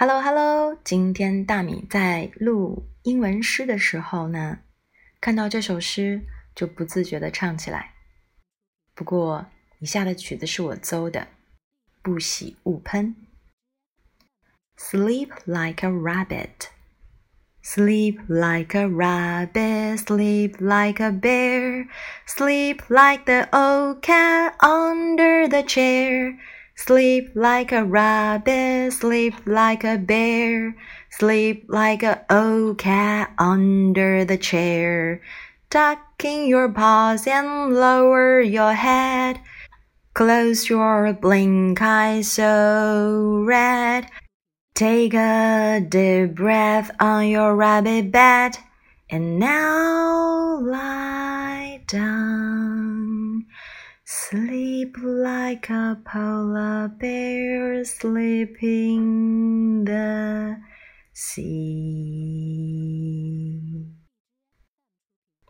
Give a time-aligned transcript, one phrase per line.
[0.00, 4.58] Hello Hello，今天大米在录英文诗的时候呢，
[5.22, 6.20] 看到这首诗
[6.54, 7.94] 就不自觉的唱起来。
[8.94, 9.46] 不过
[9.78, 11.28] 以下的曲子是我搜的，
[12.02, 13.16] 不喜勿喷。
[14.76, 16.68] Sleep like a rabbit,
[17.64, 21.88] sleep like a rabbit, sleep like a bear,
[22.26, 26.38] sleep like the old cat under the chair.
[26.85, 30.75] Sleep like a rabbit, sleep like a bear,
[31.11, 35.21] sleep like a old cat under the chair.
[35.69, 39.39] Tuck in your paws and lower your head.
[40.15, 44.07] Close your blink eyes so red.
[44.73, 48.57] Take a deep breath on your rabbit bed.
[49.07, 52.30] And now lie down.
[54.13, 60.59] Sleep like a polar bear sleeping the
[61.13, 61.80] sea.